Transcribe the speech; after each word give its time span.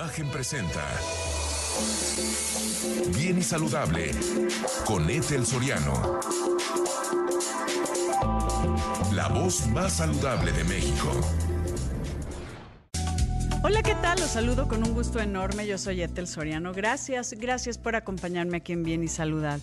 Imagen 0.00 0.28
presenta 0.28 0.82
Bien 3.14 3.36
y 3.36 3.42
Saludable 3.42 4.12
con 4.86 5.10
Ethel 5.10 5.44
Soriano. 5.44 6.18
La 9.12 9.28
voz 9.28 9.66
más 9.66 9.98
saludable 9.98 10.52
de 10.52 10.64
México. 10.64 11.12
Hola, 13.62 13.82
¿qué 13.82 13.94
tal? 13.96 14.18
Los 14.20 14.30
saludo 14.30 14.68
con 14.68 14.82
un 14.88 14.94
gusto 14.94 15.20
enorme. 15.20 15.66
Yo 15.66 15.76
soy 15.76 16.00
Ethel 16.00 16.26
Soriano. 16.26 16.72
Gracias, 16.72 17.34
gracias 17.34 17.76
por 17.76 17.94
acompañarme 17.94 18.56
aquí 18.56 18.72
en 18.72 18.84
Bien 18.84 19.04
y 19.04 19.08
Saludable. 19.08 19.62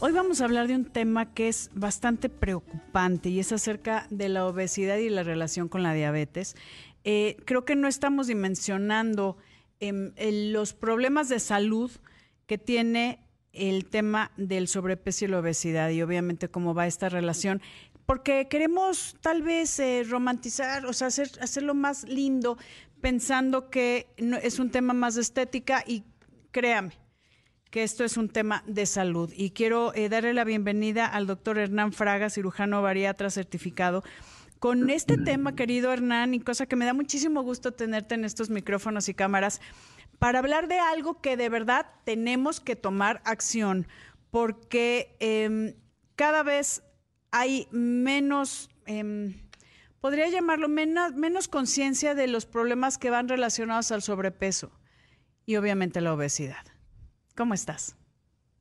Hoy 0.00 0.12
vamos 0.12 0.42
a 0.42 0.44
hablar 0.44 0.68
de 0.68 0.74
un 0.74 0.84
tema 0.84 1.32
que 1.32 1.48
es 1.48 1.70
bastante 1.72 2.28
preocupante 2.28 3.30
y 3.30 3.40
es 3.40 3.50
acerca 3.50 4.06
de 4.10 4.28
la 4.28 4.44
obesidad 4.44 4.98
y 4.98 5.08
la 5.08 5.22
relación 5.22 5.68
con 5.68 5.82
la 5.82 5.94
diabetes. 5.94 6.54
Eh, 7.04 7.38
creo 7.46 7.64
que 7.64 7.76
no 7.76 7.88
estamos 7.88 8.26
dimensionando 8.26 9.38
em, 9.80 10.12
los 10.52 10.72
problemas 10.72 11.28
de 11.28 11.40
salud 11.40 11.90
que 12.46 12.58
tiene 12.58 13.20
el 13.52 13.86
tema 13.86 14.32
del 14.36 14.68
sobrepeso 14.68 15.24
y 15.24 15.28
la 15.28 15.38
obesidad 15.38 15.90
y 15.90 16.02
obviamente 16.02 16.48
cómo 16.48 16.74
va 16.74 16.86
esta 16.86 17.08
relación, 17.08 17.62
porque 18.06 18.48
queremos 18.48 19.16
tal 19.20 19.42
vez 19.42 19.78
eh, 19.78 20.04
romantizar, 20.08 20.84
o 20.86 20.92
sea, 20.92 21.06
hacer, 21.06 21.30
hacerlo 21.40 21.74
más 21.74 22.04
lindo, 22.04 22.58
pensando 23.00 23.70
que 23.70 24.08
es 24.42 24.58
un 24.58 24.70
tema 24.70 24.92
más 24.92 25.14
de 25.14 25.22
estética 25.22 25.84
y 25.86 26.04
créame, 26.50 26.98
que 27.70 27.82
esto 27.82 28.04
es 28.04 28.16
un 28.16 28.28
tema 28.28 28.62
de 28.66 28.86
salud. 28.86 29.32
Y 29.36 29.50
quiero 29.50 29.94
eh, 29.94 30.08
darle 30.08 30.34
la 30.34 30.44
bienvenida 30.44 31.06
al 31.06 31.26
doctor 31.26 31.58
Hernán 31.58 31.92
Fraga, 31.92 32.30
cirujano 32.30 32.82
bariatra 32.82 33.30
certificado. 33.30 34.04
Con 34.64 34.88
este 34.88 35.18
tema, 35.18 35.54
querido 35.54 35.92
Hernán, 35.92 36.32
y 36.32 36.40
cosa 36.40 36.64
que 36.64 36.74
me 36.74 36.86
da 36.86 36.94
muchísimo 36.94 37.42
gusto 37.42 37.72
tenerte 37.72 38.14
en 38.14 38.24
estos 38.24 38.48
micrófonos 38.48 39.10
y 39.10 39.12
cámaras, 39.12 39.60
para 40.18 40.38
hablar 40.38 40.68
de 40.68 40.78
algo 40.78 41.20
que 41.20 41.36
de 41.36 41.50
verdad 41.50 41.84
tenemos 42.04 42.60
que 42.60 42.74
tomar 42.74 43.20
acción, 43.26 43.86
porque 44.30 45.18
em, 45.20 45.74
cada 46.16 46.42
vez 46.42 46.82
hay 47.30 47.68
menos, 47.72 48.70
em, 48.86 49.34
podría 50.00 50.30
llamarlo, 50.30 50.70
menos, 50.70 51.46
conciencia 51.46 52.14
de 52.14 52.26
los 52.26 52.46
problemas 52.46 52.96
que 52.96 53.10
van 53.10 53.28
relacionados 53.28 53.92
al 53.92 54.00
sobrepeso 54.00 54.70
y 55.44 55.56
obviamente 55.56 56.00
la 56.00 56.14
obesidad. 56.14 56.64
¿Cómo 57.36 57.52
estás? 57.52 57.98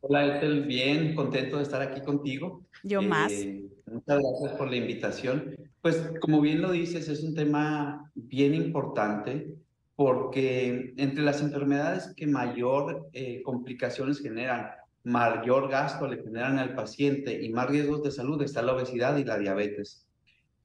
Hola, 0.01 0.35
Ethel, 0.35 0.65
bien, 0.65 1.15
contento 1.15 1.55
de 1.55 1.63
estar 1.63 1.81
aquí 1.81 2.01
contigo. 2.01 2.61
Yo 2.83 3.01
más. 3.01 3.31
Eh, 3.31 3.65
muchas 3.89 4.19
gracias 4.19 4.57
por 4.57 4.69
la 4.69 4.75
invitación. 4.75 5.55
Pues 5.81 6.11
como 6.21 6.41
bien 6.41 6.61
lo 6.61 6.71
dices, 6.71 7.07
es 7.07 7.23
un 7.23 7.33
tema 7.33 8.11
bien 8.13 8.53
importante 8.53 9.55
porque 9.95 10.93
entre 10.97 11.23
las 11.23 11.41
enfermedades 11.41 12.13
que 12.15 12.27
mayor 12.27 13.09
eh, 13.13 13.41
complicaciones 13.43 14.19
generan, 14.19 14.69
mayor 15.03 15.69
gasto 15.69 16.07
le 16.07 16.21
generan 16.21 16.57
al 16.59 16.75
paciente 16.75 17.41
y 17.43 17.49
más 17.49 17.69
riesgos 17.69 18.03
de 18.03 18.11
salud 18.11 18.41
está 18.41 18.61
la 18.61 18.73
obesidad 18.73 19.17
y 19.17 19.23
la 19.23 19.37
diabetes. 19.37 20.05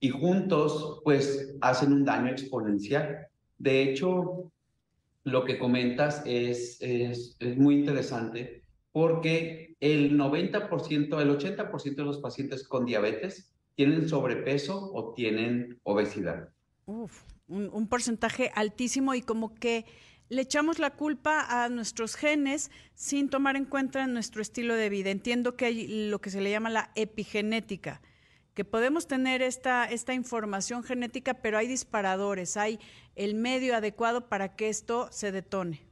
Y 0.00 0.10
juntos, 0.10 1.00
pues, 1.04 1.54
hacen 1.60 1.92
un 1.92 2.04
daño 2.04 2.30
exponencial. 2.30 3.26
De 3.58 3.82
hecho, 3.82 4.52
lo 5.24 5.44
que 5.44 5.58
comentas 5.58 6.22
es, 6.24 6.80
es, 6.80 7.36
es 7.40 7.56
muy 7.56 7.76
interesante 7.76 8.62
porque 8.92 9.67
el 9.80 10.18
90%, 10.18 11.20
el 11.20 11.30
80% 11.30 11.94
de 11.94 12.04
los 12.04 12.18
pacientes 12.18 12.66
con 12.66 12.84
diabetes 12.84 13.52
tienen 13.74 14.08
sobrepeso 14.08 14.92
o 14.92 15.14
tienen 15.14 15.78
obesidad. 15.84 16.48
Un, 16.86 17.86
porcentaje 17.88 18.50
altísimo 18.54 19.14
y 19.14 19.22
como 19.22 19.54
que 19.54 19.84
le 20.28 20.42
echamos 20.42 20.78
la 20.78 20.90
culpa 20.90 21.64
a 21.64 21.68
nuestros 21.68 22.16
genes 22.16 22.70
sin 22.94 23.30
tomar 23.30 23.56
en 23.56 23.64
cuenta 23.64 24.06
nuestro 24.06 24.42
estilo 24.42 24.74
de 24.74 24.88
vida. 24.88 25.10
Entiendo 25.10 25.56
que 25.56 25.66
hay 25.66 26.08
lo 26.10 26.20
que 26.20 26.30
se 26.30 26.40
le 26.40 26.50
llama 26.50 26.70
la 26.70 26.90
epigenética 26.94 28.02
que 28.58 28.64
podemos 28.64 29.06
tener 29.06 29.40
esta, 29.40 29.84
esta 29.84 30.14
información 30.14 30.82
genética, 30.82 31.34
pero 31.34 31.58
hay 31.58 31.68
disparadores, 31.68 32.56
hay 32.56 32.80
el 33.14 33.36
medio 33.36 33.76
adecuado 33.76 34.28
para 34.28 34.56
que 34.56 34.68
esto 34.68 35.06
se 35.12 35.30
detone. 35.30 35.87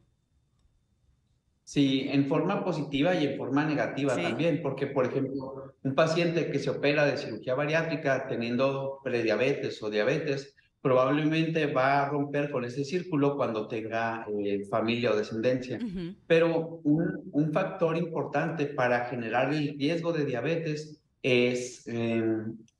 Sí, 1.66 2.06
en 2.12 2.28
forma 2.28 2.65
positiva 2.65 3.12
y 3.16 3.27
en 3.27 3.37
forma 3.37 3.65
negativa 3.65 4.15
sí. 4.15 4.22
también, 4.22 4.62
porque 4.62 4.87
por 4.87 5.04
ejemplo, 5.04 5.75
un 5.82 5.97
paciente 5.97 6.49
que 6.53 6.60
se 6.60 6.71
opera 6.71 7.04
de 7.04 7.16
cirugía 7.16 7.56
bariátrica 7.56 8.28
teniendo 8.28 9.00
prediabetes 9.03 9.82
o 9.82 9.91
diabetes, 9.91 10.54
probablemente 10.81 11.66
va 11.66 12.04
a 12.04 12.09
romper 12.09 12.53
con 12.53 12.65
ese 12.65 12.84
círculo 12.84 13.34
cuando 13.37 13.66
tenga 13.66 14.25
eh, 14.44 14.62
familia 14.71 15.10
o 15.10 15.16
descendencia. 15.16 15.78
Uh 15.78 15.88
-huh. 15.88 16.16
Pero 16.28 16.81
un, 16.84 17.03
un 17.32 17.53
factor 17.53 17.97
importante 17.97 18.66
para 18.66 19.06
generar 19.06 19.53
el 19.53 19.77
riesgo 19.77 20.12
de 20.12 20.25
diabetes 20.25 21.03
es 21.21 21.83
eh, 21.88 22.22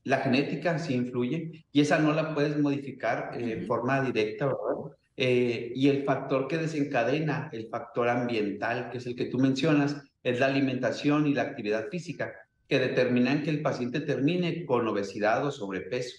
la 0.05 0.19
genética 0.19 0.79
sí 0.79 0.95
influye 0.95 1.67
y 1.73 1.81
esa 1.81 1.99
no 1.99 2.13
la 2.13 2.33
puedes 2.33 2.57
modificar 2.57 3.33
eh, 3.35 3.43
uh 3.43 3.61
-huh. 3.63 3.67
forma 3.67 4.01
directa, 4.01 4.47
¿verdad? 4.47 4.93
Eh, 5.17 5.73
y 5.75 5.89
el 5.89 6.05
factor 6.05 6.47
que 6.47 6.59
desencadena, 6.59 7.49
el 7.53 7.69
factor 7.69 8.09
ambiental, 8.09 8.91
que 8.91 8.99
es 8.99 9.07
el 9.07 9.17
que 9.17 9.27
tú 9.27 9.39
mencionas, 9.39 9.97
es 10.23 10.41
la 10.41 10.47
alimentación 10.47 11.27
y 11.27 11.35
la 11.35 11.43
actividad 11.43 11.89
física, 11.91 12.33
que 12.69 12.79
determinan 12.79 13.43
que 13.43 13.51
el 13.51 13.63
paciente 13.63 14.01
termine 14.01 14.67
con 14.67 14.87
obesidad 14.87 15.47
o 15.47 15.51
sobrepeso. 15.51 16.17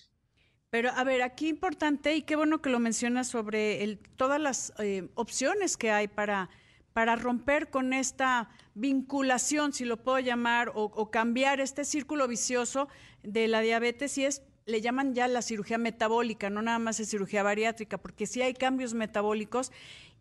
Pero 0.70 0.90
a 0.92 1.04
ver, 1.04 1.22
aquí 1.22 1.48
importante 1.48 2.16
y 2.16 2.24
qué 2.24 2.36
bueno 2.36 2.62
que 2.62 2.70
lo 2.70 2.80
mencionas 2.80 3.28
sobre 3.28 4.00
todas 4.16 4.42
las 4.42 4.74
eh, 4.80 5.10
opciones 5.16 5.78
que 5.78 5.92
hay 5.92 6.08
para 6.08 6.50
para 6.98 7.16
romper 7.16 7.70
con 7.70 7.94
esta 7.94 8.50
vinculación, 8.74 9.72
si 9.72 9.86
lo 9.86 9.98
puedo 9.98 10.18
llamar, 10.18 10.70
o, 10.70 10.86
o, 10.86 11.12
cambiar 11.12 11.60
este 11.60 11.86
círculo 11.86 12.28
vicioso 12.28 12.88
de 13.22 13.48
la 13.48 13.62
diabetes 13.62 14.18
y 14.18 14.26
es, 14.26 14.42
le 14.68 14.82
llaman 14.82 15.16
ya 15.16 15.28
la 15.28 15.42
cirugía 15.42 15.80
metabólica, 15.80 16.50
no 16.50 16.62
nada 16.62 16.78
más 16.78 17.00
es 17.00 17.10
cirugía 17.10 17.42
bariátrica, 17.42 17.98
porque 17.98 18.28
sí 18.28 18.42
hay 18.42 18.54
cambios 18.54 18.94
metabólicos. 18.94 19.72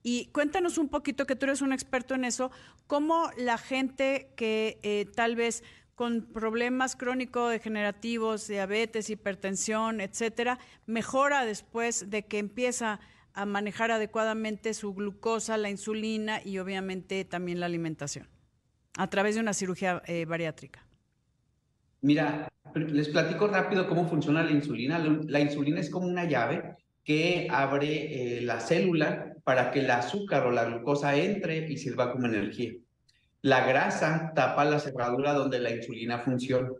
Y 0.02 0.26
cuéntanos 0.26 0.78
un 0.78 0.88
poquito, 0.88 1.26
que 1.26 1.36
tú 1.36 1.46
eres 1.46 1.60
un 1.60 1.72
experto 1.72 2.14
en 2.14 2.24
eso, 2.24 2.50
cómo 2.86 3.30
la 3.36 3.58
gente 3.58 4.30
que 4.36 4.78
eh, 4.82 5.06
tal 5.14 5.36
vez 5.36 5.64
con 5.96 6.22
problemas 6.22 6.94
crónico-degenerativos, 6.94 8.46
diabetes, 8.46 9.10
hipertensión, 9.10 10.00
etcétera, 10.00 10.58
mejora 10.86 11.44
después 11.44 12.10
de 12.10 12.24
que 12.24 12.38
empieza 12.38 13.00
a 13.32 13.46
manejar 13.46 13.90
adecuadamente 13.90 14.74
su 14.74 14.94
glucosa, 14.94 15.56
la 15.56 15.70
insulina 15.70 16.40
y 16.44 16.58
obviamente 16.58 17.24
también 17.24 17.60
la 17.60 17.66
alimentación 17.66 18.28
a 18.96 19.08
través 19.08 19.34
de 19.34 19.40
una 19.40 19.54
cirugía 19.54 20.02
eh, 20.06 20.24
bariátrica? 20.24 20.85
Mira, 22.00 22.48
les 22.74 23.08
platico 23.08 23.48
rápido 23.48 23.88
cómo 23.88 24.08
funciona 24.08 24.42
la 24.42 24.50
insulina. 24.50 24.98
La 24.98 25.40
insulina 25.40 25.80
es 25.80 25.90
como 25.90 26.06
una 26.06 26.24
llave 26.24 26.76
que 27.04 27.46
abre 27.50 28.38
eh, 28.38 28.40
la 28.42 28.60
célula 28.60 29.34
para 29.44 29.70
que 29.70 29.80
el 29.80 29.90
azúcar 29.90 30.46
o 30.46 30.50
la 30.50 30.64
glucosa 30.64 31.16
entre 31.16 31.70
y 31.70 31.76
sirva 31.78 32.10
como 32.10 32.26
energía. 32.26 32.72
La 33.42 33.64
grasa 33.66 34.32
tapa 34.34 34.64
la 34.64 34.80
cerradura 34.80 35.32
donde 35.32 35.60
la 35.60 35.70
insulina 35.70 36.18
funciona. 36.18 36.70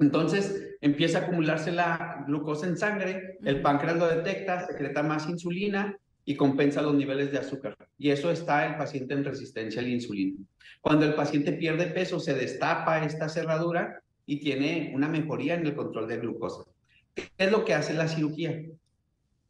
Entonces 0.00 0.76
empieza 0.80 1.18
a 1.18 1.22
acumularse 1.22 1.70
la 1.70 2.24
glucosa 2.26 2.66
en 2.66 2.76
sangre, 2.76 3.38
el 3.44 3.62
páncreas 3.62 3.98
lo 3.98 4.08
detecta, 4.08 4.66
secreta 4.66 5.02
más 5.02 5.28
insulina 5.28 5.96
y 6.24 6.36
compensa 6.36 6.82
los 6.82 6.94
niveles 6.94 7.30
de 7.30 7.38
azúcar. 7.38 7.76
Y 7.98 8.10
eso 8.10 8.30
está 8.30 8.66
el 8.66 8.76
paciente 8.76 9.14
en 9.14 9.24
resistencia 9.24 9.80
a 9.80 9.84
la 9.84 9.90
insulina. 9.90 10.38
Cuando 10.80 11.04
el 11.04 11.14
paciente 11.14 11.52
pierde 11.52 11.86
peso, 11.86 12.18
se 12.18 12.34
destapa 12.34 13.04
esta 13.04 13.28
cerradura 13.28 14.02
y 14.30 14.38
tiene 14.38 14.92
una 14.94 15.08
mejoría 15.08 15.54
en 15.54 15.66
el 15.66 15.74
control 15.74 16.06
de 16.06 16.18
glucosa. 16.18 16.62
¿Qué 17.16 17.28
es 17.36 17.50
lo 17.50 17.64
que 17.64 17.74
hace 17.74 17.94
la 17.94 18.06
cirugía? 18.06 18.62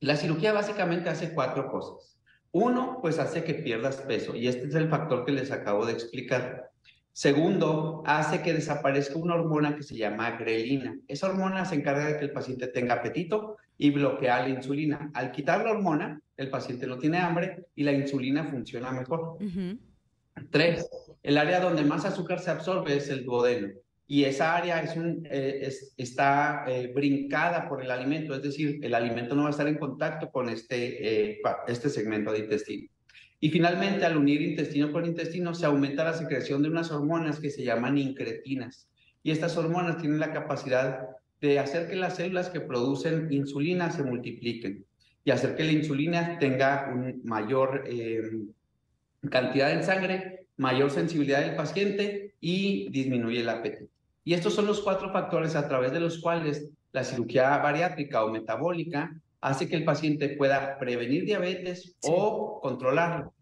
La 0.00 0.16
cirugía 0.16 0.54
básicamente 0.54 1.10
hace 1.10 1.34
cuatro 1.34 1.70
cosas. 1.70 2.18
Uno, 2.50 2.98
pues 3.02 3.18
hace 3.18 3.44
que 3.44 3.52
pierdas 3.52 3.98
peso 3.98 4.34
y 4.34 4.48
este 4.48 4.68
es 4.68 4.74
el 4.74 4.88
factor 4.88 5.26
que 5.26 5.32
les 5.32 5.50
acabo 5.50 5.84
de 5.84 5.92
explicar. 5.92 6.70
Segundo, 7.12 8.02
hace 8.06 8.40
que 8.40 8.54
desaparezca 8.54 9.18
una 9.18 9.34
hormona 9.34 9.76
que 9.76 9.82
se 9.82 9.96
llama 9.98 10.38
grelina. 10.38 10.96
Esa 11.08 11.28
hormona 11.28 11.66
se 11.66 11.74
encarga 11.74 12.06
de 12.06 12.16
que 12.16 12.24
el 12.24 12.32
paciente 12.32 12.68
tenga 12.68 12.94
apetito 12.94 13.58
y 13.76 13.90
bloquea 13.90 14.40
la 14.40 14.48
insulina. 14.48 15.10
Al 15.12 15.30
quitar 15.30 15.62
la 15.62 15.72
hormona, 15.72 16.22
el 16.38 16.48
paciente 16.48 16.86
no 16.86 16.96
tiene 16.96 17.18
hambre 17.18 17.66
y 17.74 17.82
la 17.82 17.92
insulina 17.92 18.44
funciona 18.44 18.92
mejor. 18.92 19.36
Uh 19.40 19.44
-huh. 19.44 19.78
Tres, 20.48 20.88
el 21.22 21.36
área 21.36 21.60
donde 21.60 21.84
más 21.84 22.06
azúcar 22.06 22.38
se 22.38 22.50
absorbe 22.50 22.96
es 22.96 23.10
el 23.10 23.26
duodeno. 23.26 23.74
Y 24.12 24.24
esa 24.24 24.56
área 24.56 24.82
es 24.82 24.96
un, 24.96 25.24
eh, 25.30 25.60
es, 25.62 25.94
está 25.96 26.64
eh, 26.66 26.90
brincada 26.92 27.68
por 27.68 27.80
el 27.80 27.92
alimento, 27.92 28.34
es 28.34 28.42
decir, 28.42 28.80
el 28.82 28.92
alimento 28.96 29.36
no 29.36 29.42
va 29.42 29.48
a 29.48 29.52
estar 29.52 29.68
en 29.68 29.78
contacto 29.78 30.32
con 30.32 30.48
este, 30.48 31.30
eh, 31.30 31.38
este 31.68 31.88
segmento 31.88 32.32
de 32.32 32.40
intestino. 32.40 32.88
Y 33.38 33.50
finalmente, 33.50 34.04
al 34.04 34.16
unir 34.16 34.42
intestino 34.42 34.90
con 34.90 35.06
intestino, 35.06 35.54
se 35.54 35.64
aumenta 35.64 36.02
la 36.02 36.14
secreción 36.14 36.60
de 36.60 36.70
unas 36.70 36.90
hormonas 36.90 37.38
que 37.38 37.50
se 37.50 37.62
llaman 37.62 37.98
incretinas. 37.98 38.88
Y 39.22 39.30
estas 39.30 39.56
hormonas 39.56 39.98
tienen 39.98 40.18
la 40.18 40.32
capacidad 40.32 41.06
de 41.40 41.60
hacer 41.60 41.88
que 41.88 41.94
las 41.94 42.16
células 42.16 42.50
que 42.50 42.60
producen 42.60 43.32
insulina 43.32 43.92
se 43.92 44.02
multipliquen. 44.02 44.86
Y 45.24 45.30
hacer 45.30 45.54
que 45.54 45.62
la 45.62 45.70
insulina 45.70 46.36
tenga 46.40 46.90
una 46.92 47.14
mayor 47.22 47.84
eh, 47.86 48.22
cantidad 49.30 49.70
en 49.70 49.84
sangre, 49.84 50.46
mayor 50.56 50.90
sensibilidad 50.90 51.42
del 51.42 51.54
paciente 51.54 52.34
y 52.40 52.88
disminuye 52.90 53.42
el 53.42 53.48
apetito. 53.48 53.99
Y 54.24 54.34
estos 54.34 54.54
son 54.54 54.66
los 54.66 54.80
cuatro 54.80 55.10
factores 55.12 55.56
a 55.56 55.68
través 55.68 55.92
de 55.92 56.00
los 56.00 56.20
cuales 56.20 56.70
la 56.92 57.04
cirugía 57.04 57.56
bariátrica 57.58 58.24
o 58.24 58.30
metabólica 58.30 59.14
hace 59.40 59.68
que 59.68 59.76
el 59.76 59.84
paciente 59.84 60.30
pueda 60.30 60.78
prevenir 60.78 61.24
diabetes 61.24 61.96
o 62.02 62.60
controlarlo. 62.60 63.32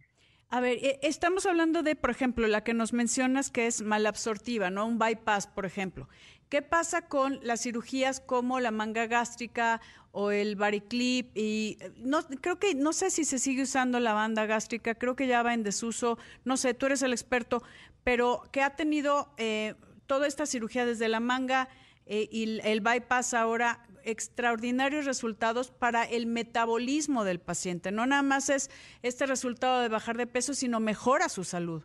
A 0.50 0.60
ver, 0.60 0.78
eh, 0.80 0.98
estamos 1.02 1.44
hablando 1.44 1.82
de, 1.82 1.94
por 1.94 2.10
ejemplo, 2.10 2.46
la 2.46 2.64
que 2.64 2.72
nos 2.72 2.92
mencionas 2.92 3.50
que 3.50 3.66
es 3.66 3.82
malabsortiva, 3.82 4.70
¿no? 4.70 4.86
Un 4.86 4.98
bypass, 4.98 5.46
por 5.46 5.66
ejemplo. 5.66 6.08
¿Qué 6.48 6.62
pasa 6.62 7.06
con 7.06 7.38
las 7.42 7.62
cirugías 7.62 8.20
como 8.20 8.58
la 8.58 8.70
manga 8.70 9.06
gástrica 9.06 9.82
o 10.12 10.30
el 10.30 10.56
bariclip? 10.56 11.36
Y 11.36 11.76
eh, 11.80 11.92
no, 11.98 12.22
creo 12.40 12.58
que, 12.58 12.74
no 12.74 12.94
sé 12.94 13.10
si 13.10 13.26
se 13.26 13.38
sigue 13.38 13.62
usando 13.62 14.00
la 14.00 14.14
banda 14.14 14.46
gástrica, 14.46 14.94
creo 14.94 15.16
que 15.16 15.26
ya 15.26 15.42
va 15.42 15.52
en 15.52 15.64
desuso, 15.64 16.16
no 16.44 16.56
sé, 16.56 16.72
tú 16.72 16.86
eres 16.86 17.02
el 17.02 17.12
experto, 17.12 17.62
pero 18.02 18.42
que 18.50 18.62
ha 18.62 18.74
tenido 18.74 19.34
eh, 19.36 19.74
toda 20.08 20.26
esta 20.26 20.46
cirugía 20.46 20.84
desde 20.86 21.06
la 21.06 21.20
manga 21.20 21.68
y 22.06 22.60
el 22.64 22.80
bypass 22.80 23.34
ahora, 23.34 23.86
extraordinarios 24.02 25.04
resultados 25.04 25.70
para 25.70 26.04
el 26.04 26.26
metabolismo 26.26 27.22
del 27.22 27.38
paciente. 27.38 27.92
No 27.92 28.06
nada 28.06 28.22
más 28.22 28.48
es 28.48 28.70
este 29.02 29.26
resultado 29.26 29.82
de 29.82 29.88
bajar 29.88 30.16
de 30.16 30.26
peso, 30.26 30.54
sino 30.54 30.80
mejora 30.80 31.28
su 31.28 31.44
salud. 31.44 31.84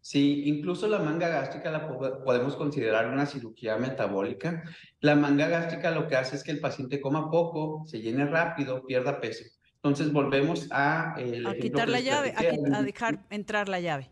Sí, 0.00 0.44
incluso 0.46 0.88
la 0.88 1.00
manga 1.00 1.28
gástrica 1.28 1.70
la 1.70 1.86
podemos 2.24 2.56
considerar 2.56 3.08
una 3.08 3.26
cirugía 3.26 3.76
metabólica. 3.76 4.62
La 5.00 5.16
manga 5.16 5.48
gástrica 5.48 5.90
lo 5.90 6.08
que 6.08 6.16
hace 6.16 6.36
es 6.36 6.44
que 6.44 6.52
el 6.52 6.60
paciente 6.60 7.00
coma 7.00 7.30
poco, 7.30 7.84
se 7.86 8.00
llene 8.00 8.24
rápido, 8.24 8.86
pierda 8.86 9.20
peso. 9.20 9.44
Entonces 9.74 10.12
volvemos 10.12 10.68
a... 10.70 11.14
a 11.14 11.54
quitar 11.60 11.88
la 11.90 12.00
llave, 12.00 12.32
a 12.72 12.82
dejar 12.82 13.26
entrar 13.30 13.68
la 13.68 13.80
llave. 13.80 14.10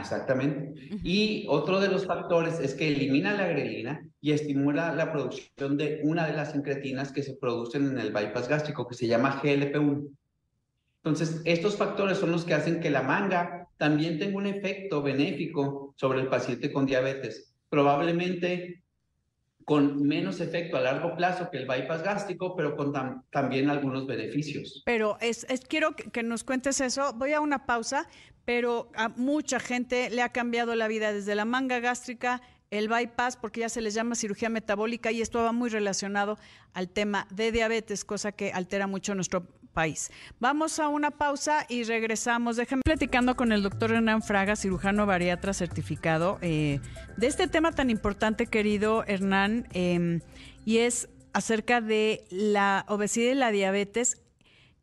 Exactamente. 0.00 0.74
Y 1.02 1.46
otro 1.48 1.80
de 1.80 1.88
los 1.88 2.06
factores 2.06 2.60
es 2.60 2.74
que 2.74 2.88
elimina 2.88 3.34
la 3.34 3.48
grelina 3.48 4.06
y 4.20 4.32
estimula 4.32 4.94
la 4.94 5.12
producción 5.12 5.76
de 5.76 6.00
una 6.02 6.26
de 6.26 6.34
las 6.34 6.54
incretinas 6.54 7.12
que 7.12 7.22
se 7.22 7.34
producen 7.34 7.86
en 7.86 7.98
el 7.98 8.12
bypass 8.12 8.48
gástrico, 8.48 8.86
que 8.86 8.94
se 8.94 9.06
llama 9.06 9.40
GLP-1. 9.42 10.08
Entonces, 11.02 11.42
estos 11.44 11.76
factores 11.76 12.18
son 12.18 12.32
los 12.32 12.44
que 12.44 12.54
hacen 12.54 12.80
que 12.80 12.90
la 12.90 13.02
manga 13.02 13.68
también 13.76 14.18
tenga 14.18 14.38
un 14.38 14.46
efecto 14.46 15.02
benéfico 15.02 15.94
sobre 15.96 16.20
el 16.20 16.28
paciente 16.28 16.72
con 16.72 16.86
diabetes. 16.86 17.54
Probablemente 17.68 18.83
con 19.64 20.06
menos 20.06 20.40
efecto 20.40 20.76
a 20.76 20.80
largo 20.80 21.16
plazo 21.16 21.50
que 21.50 21.58
el 21.58 21.66
bypass 21.66 22.02
gástrico, 22.02 22.54
pero 22.56 22.76
con 22.76 22.92
también 23.30 23.70
algunos 23.70 24.06
beneficios. 24.06 24.82
Pero 24.84 25.16
es, 25.20 25.46
quiero 25.68 25.96
que, 25.96 26.22
nos 26.22 26.44
cuentes 26.44 26.80
eso. 26.80 27.12
Voy 27.14 27.32
a 27.32 27.40
una 27.40 27.66
pausa, 27.66 28.08
pero 28.44 28.90
a 28.94 29.08
mucha 29.08 29.60
gente 29.60 30.10
le 30.10 30.22
ha 30.22 30.30
cambiado 30.30 30.74
la 30.74 30.88
vida 30.88 31.12
desde 31.12 31.34
la 31.34 31.44
manga 31.44 31.80
gástrica, 31.80 32.42
el 32.70 32.88
bypass, 32.88 33.36
porque 33.36 33.60
ya 33.60 33.68
se 33.68 33.80
les 33.80 33.94
llama 33.94 34.14
cirugía 34.14 34.48
metabólica 34.48 35.12
y 35.12 35.22
esto 35.22 35.42
va 35.42 35.52
muy 35.52 35.70
relacionado 35.70 36.38
al 36.72 36.88
tema 36.88 37.26
de 37.30 37.52
diabetes, 37.52 38.04
cosa 38.04 38.32
que 38.32 38.52
altera 38.52 38.86
mucho 38.86 39.14
nuestro 39.14 39.46
país. 39.74 40.10
Vamos 40.40 40.78
a 40.78 40.88
una 40.88 41.10
pausa 41.10 41.66
y 41.68 41.84
regresamos. 41.84 42.56
Déjenme 42.56 42.82
platicando 42.82 43.36
con 43.36 43.52
el 43.52 43.62
doctor 43.62 43.92
Hernán 43.92 44.22
Fraga, 44.22 44.56
cirujano 44.56 45.04
bariatra 45.04 45.52
certificado, 45.52 46.38
eh, 46.40 46.80
de 47.18 47.26
este 47.26 47.48
tema 47.48 47.72
tan 47.72 47.90
importante, 47.90 48.46
querido 48.46 49.04
Hernán, 49.06 49.68
em, 49.74 50.20
y 50.64 50.78
es 50.78 51.10
acerca 51.34 51.80
de 51.80 52.24
la 52.30 52.86
obesidad 52.88 53.32
y 53.32 53.34
la 53.34 53.50
diabetes 53.50 54.22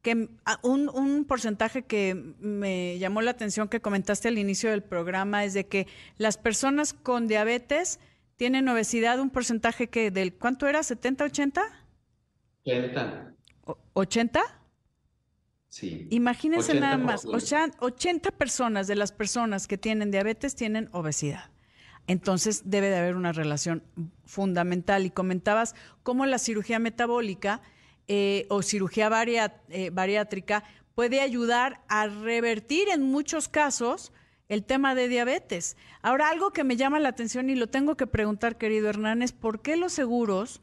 que 0.02 0.30
ah, 0.46 0.60
un, 0.64 0.90
un, 0.90 1.26
porcentaje 1.26 1.84
que 1.84 2.16
me 2.40 2.98
llamó 2.98 3.22
la 3.22 3.32
atención 3.32 3.68
que 3.68 3.82
comentaste 3.82 4.28
al 4.28 4.38
inicio 4.38 4.72
del 4.72 4.82
programa 4.82 5.46
es 5.46 5.54
de 5.54 5.68
que 5.68 5.88
las 6.18 6.38
personas 6.38 6.94
con 6.94 7.28
diabetes 7.28 8.00
tienen 8.36 8.68
obesidad, 8.68 9.20
un 9.20 9.30
porcentaje 9.30 9.88
que 9.88 10.10
del, 10.10 10.34
¿cuánto 10.34 10.68
era? 10.68 10.80
¿70, 10.80 11.26
80? 11.26 11.62
80. 12.64 13.36
¿80? 13.94 14.42
Sí. 15.72 16.06
Imagínense 16.10 16.78
nada 16.78 16.98
más, 16.98 17.24
o 17.26 17.40
sea, 17.40 17.72
80 17.80 18.32
personas 18.32 18.88
de 18.88 18.96
las 18.96 19.14
personas 19.14 19.68
que 19.70 19.78
tienen 19.78 20.12
diabetes 20.12 20.54
tienen 20.54 20.90
obesidad. 20.92 21.50
Entonces 22.08 22.64
debe 22.66 22.90
de 22.90 22.98
haber 22.98 23.16
una 23.16 23.32
relación 23.32 23.82
fundamental. 24.26 25.06
Y 25.06 25.12
comentabas 25.12 25.76
cómo 26.04 26.26
la 26.26 26.40
cirugía 26.40 26.78
metabólica 26.78 27.62
eh, 28.10 28.48
o 28.50 28.64
cirugía 28.64 29.10
eh, 29.70 29.90
bariátrica 29.92 30.66
puede 30.94 31.22
ayudar 31.22 31.80
a 31.88 32.08
revertir 32.08 32.90
en 32.90 33.04
muchos 33.04 33.48
casos 33.48 34.12
el 34.50 34.66
tema 34.66 34.94
de 34.94 35.08
diabetes. 35.08 35.78
Ahora, 36.02 36.28
algo 36.28 36.52
que 36.52 36.66
me 36.66 36.76
llama 36.76 37.00
la 37.00 37.08
atención 37.08 37.50
y 37.50 37.56
lo 37.56 37.68
tengo 37.68 37.96
que 37.96 38.08
preguntar, 38.08 38.58
querido 38.58 38.90
Hernán, 38.90 39.22
es 39.22 39.32
por 39.32 39.62
qué 39.62 39.78
los 39.78 39.94
seguros 39.94 40.60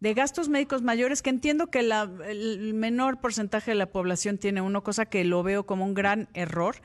de 0.00 0.14
gastos 0.14 0.48
médicos 0.48 0.82
mayores, 0.82 1.22
que 1.22 1.30
entiendo 1.30 1.68
que 1.68 1.80
el 1.80 2.74
menor 2.74 3.20
porcentaje 3.20 3.70
de 3.70 3.76
la 3.76 3.92
población 3.92 4.38
tiene 4.38 4.62
uno, 4.62 4.82
cosa 4.82 5.06
que 5.06 5.24
lo 5.24 5.42
veo 5.42 5.66
como 5.66 5.84
un 5.84 5.94
gran 5.94 6.28
error, 6.34 6.76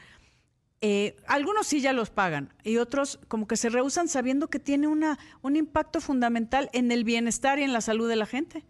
eh, 0.81 1.15
algunos 1.25 1.65
sí 1.67 1.81
ya 1.81 1.94
los 1.94 2.09
pagan 2.09 2.53
y 2.63 2.77
otros 2.77 3.19
como 3.27 3.47
que 3.47 3.57
se 3.57 3.69
rehusan 3.69 4.07
sabiendo 4.07 4.50
que 4.50 4.59
tiene 4.59 4.88
una, 4.88 5.17
un 5.41 5.56
impacto 5.56 6.01
fundamental 6.01 6.69
en 6.73 6.91
el 6.91 7.03
bienestar 7.03 7.57
y 7.57 7.63
en 7.63 7.73
la 7.73 7.81
salud 7.81 8.09
de 8.09 8.17
la 8.17 8.25
gente. 8.25 8.63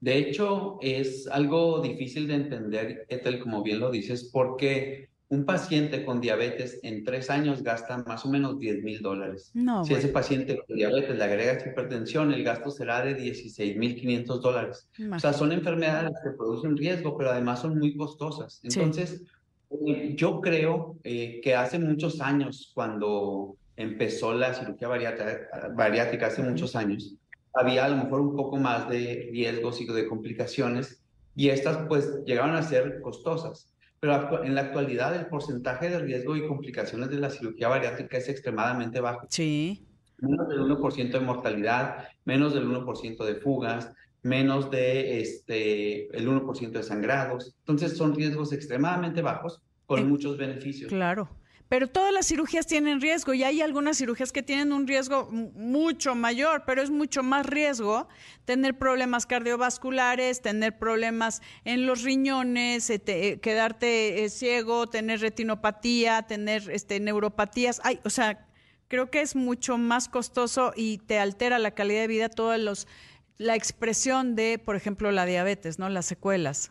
De 0.00 0.16
hecho, 0.16 0.78
es 0.80 1.26
algo 1.26 1.80
difícil 1.80 2.28
de 2.28 2.34
entender, 2.34 3.06
Ethel, 3.08 3.40
como 3.40 3.62
bien 3.62 3.80
lo 3.80 3.90
dices, 3.90 4.30
porque 4.32 5.08
un 5.34 5.44
paciente 5.44 6.04
con 6.04 6.20
diabetes 6.20 6.80
en 6.82 7.04
tres 7.04 7.28
años 7.30 7.62
gasta 7.62 7.98
más 7.98 8.24
o 8.24 8.30
menos 8.30 8.58
10 8.58 8.82
mil 8.82 9.02
dólares. 9.02 9.52
si 9.84 9.94
ese 9.94 10.08
paciente 10.08 10.60
con 10.66 10.76
diabetes 10.76 11.16
le 11.16 11.24
agregas 11.24 11.66
hipertensión, 11.66 12.32
el 12.32 12.44
gasto 12.44 12.70
será 12.70 13.04
de 13.04 13.14
16 13.14 13.76
mil 13.76 13.96
500 13.96 14.40
dólares. 14.40 14.88
O 15.12 15.18
sea, 15.18 15.32
son 15.32 15.52
enfermedades 15.52 16.12
que 16.22 16.30
producen 16.30 16.76
riesgo, 16.76 17.16
pero 17.16 17.30
además 17.30 17.60
son 17.60 17.78
muy 17.78 17.96
costosas. 17.96 18.60
Entonces, 18.62 19.22
eh, 19.86 20.14
yo 20.16 20.40
creo 20.40 20.96
eh, 21.04 21.40
que 21.42 21.54
hace 21.54 21.78
muchos 21.78 22.20
años, 22.20 22.70
cuando 22.74 23.56
empezó 23.76 24.32
la 24.34 24.54
cirugía 24.54 24.88
bariátrica, 24.88 26.26
hace 26.26 26.42
muchos 26.42 26.76
años, 26.76 27.16
había 27.52 27.84
a 27.84 27.88
lo 27.88 27.96
mejor 27.96 28.20
un 28.20 28.36
poco 28.36 28.56
más 28.56 28.88
de 28.88 29.28
riesgos 29.30 29.80
y 29.80 29.86
de 29.86 30.06
complicaciones 30.06 31.02
y 31.36 31.48
estas 31.48 31.86
pues 31.88 32.24
llegaron 32.24 32.54
a 32.54 32.62
ser 32.62 33.00
costosas. 33.00 33.73
Pero 34.04 34.44
en 34.44 34.54
la 34.54 34.60
actualidad 34.60 35.16
el 35.16 35.28
porcentaje 35.28 35.88
de 35.88 35.98
riesgo 35.98 36.36
y 36.36 36.46
complicaciones 36.46 37.08
de 37.08 37.16
la 37.16 37.30
cirugía 37.30 37.68
bariátrica 37.68 38.18
es 38.18 38.28
extremadamente 38.28 39.00
bajo. 39.00 39.26
Sí. 39.30 39.86
Menos 40.18 40.46
del 40.46 40.60
1% 40.60 41.10
de 41.10 41.20
mortalidad, 41.20 42.08
menos 42.26 42.52
del 42.52 42.68
1% 42.68 43.24
de 43.24 43.36
fugas, 43.36 43.94
menos 44.20 44.70
de 44.70 45.22
este, 45.22 46.14
el 46.14 46.28
1% 46.28 46.70
de 46.70 46.82
sangrados. 46.82 47.54
Entonces 47.60 47.96
son 47.96 48.14
riesgos 48.14 48.52
extremadamente 48.52 49.22
bajos 49.22 49.62
con 49.86 50.00
eh, 50.00 50.04
muchos 50.04 50.36
beneficios. 50.36 50.90
Claro. 50.90 51.30
Pero 51.74 51.88
todas 51.88 52.12
las 52.12 52.28
cirugías 52.28 52.68
tienen 52.68 53.00
riesgo 53.00 53.34
y 53.34 53.42
hay 53.42 53.60
algunas 53.60 53.98
cirugías 53.98 54.30
que 54.30 54.44
tienen 54.44 54.72
un 54.72 54.86
riesgo 54.86 55.28
mucho 55.32 56.14
mayor, 56.14 56.62
pero 56.64 56.80
es 56.80 56.88
mucho 56.88 57.24
más 57.24 57.44
riesgo 57.46 58.06
tener 58.44 58.78
problemas 58.78 59.26
cardiovasculares, 59.26 60.40
tener 60.40 60.78
problemas 60.78 61.42
en 61.64 61.84
los 61.84 62.02
riñones, 62.02 62.88
eh, 62.90 63.02
eh, 63.08 63.40
quedarte 63.40 64.24
eh, 64.24 64.28
ciego, 64.30 64.86
tener 64.86 65.18
retinopatía, 65.18 66.22
tener 66.22 66.70
este, 66.70 67.00
neuropatías. 67.00 67.80
Ay, 67.82 67.98
o 68.04 68.10
sea, 68.10 68.46
creo 68.86 69.10
que 69.10 69.20
es 69.20 69.34
mucho 69.34 69.76
más 69.76 70.08
costoso 70.08 70.72
y 70.76 70.98
te 70.98 71.18
altera 71.18 71.58
la 71.58 71.72
calidad 71.72 72.02
de 72.02 72.06
vida 72.06 72.28
toda 72.28 72.56
los, 72.56 72.86
la 73.36 73.56
expresión 73.56 74.36
de, 74.36 74.60
por 74.64 74.76
ejemplo, 74.76 75.10
la 75.10 75.26
diabetes, 75.26 75.80
¿no? 75.80 75.88
Las 75.88 76.06
secuelas. 76.06 76.70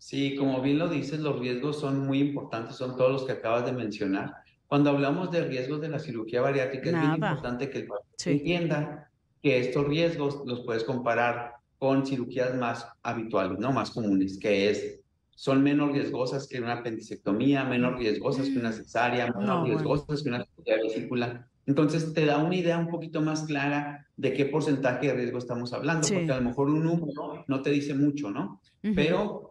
Sí, 0.00 0.34
como 0.34 0.62
bien 0.62 0.78
lo 0.78 0.88
dices, 0.88 1.20
los 1.20 1.38
riesgos 1.38 1.78
son 1.78 2.06
muy 2.06 2.20
importantes, 2.20 2.76
son 2.76 2.96
todos 2.96 3.12
los 3.12 3.24
que 3.24 3.32
acabas 3.32 3.66
de 3.66 3.72
mencionar. 3.72 4.32
Cuando 4.66 4.88
hablamos 4.88 5.30
de 5.30 5.44
riesgos 5.44 5.82
de 5.82 5.90
la 5.90 5.98
cirugía 5.98 6.40
bariátrica, 6.40 6.88
es 6.88 6.96
muy 6.96 7.16
importante 7.16 7.68
que 7.68 7.78
el 7.80 7.86
paciente 7.86 8.30
entienda 8.30 9.10
que 9.42 9.58
estos 9.58 9.86
riesgos 9.86 10.42
los 10.46 10.60
puedes 10.60 10.84
comparar 10.84 11.52
con 11.78 12.06
cirugías 12.06 12.54
más 12.56 12.88
habituales, 13.02 13.58
no 13.58 13.72
más 13.72 13.90
comunes, 13.90 14.38
que 14.38 14.70
es 14.70 15.00
son 15.34 15.62
menos 15.62 15.92
riesgosas 15.92 16.46
que 16.46 16.60
una 16.60 16.74
apendicectomía, 16.74 17.64
menos 17.64 17.98
riesgosas 17.98 18.48
que 18.48 18.58
una 18.58 18.72
cesárea, 18.72 19.32
menos 19.32 19.68
riesgosas 19.68 20.22
que 20.22 20.28
una 20.30 20.44
cirugía 20.44 20.76
vesícula. 20.82 21.48
Entonces 21.66 22.14
te 22.14 22.24
da 22.24 22.38
una 22.38 22.56
idea 22.56 22.78
un 22.78 22.88
poquito 22.88 23.20
más 23.20 23.42
clara 23.44 24.06
de 24.16 24.32
qué 24.32 24.46
porcentaje 24.46 25.08
de 25.08 25.14
riesgo 25.14 25.38
estamos 25.38 25.72
hablando, 25.72 26.08
porque 26.08 26.32
a 26.32 26.36
lo 26.36 26.42
mejor 26.42 26.68
un 26.68 26.84
número 26.84 27.44
no 27.48 27.62
te 27.62 27.70
dice 27.70 27.94
mucho, 27.94 28.30
¿no? 28.30 28.60
Pero 28.94 29.49